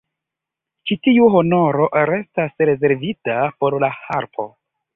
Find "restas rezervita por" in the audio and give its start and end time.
2.11-3.79